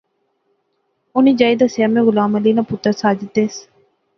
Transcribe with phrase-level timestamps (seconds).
[1.15, 3.55] اُنی جائی دسیا میں غلام علی ناں پتر ساجد دیس